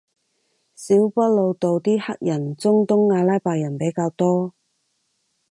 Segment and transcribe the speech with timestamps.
[0.73, 4.55] 小北路度啲黑人中東阿拉伯人比較多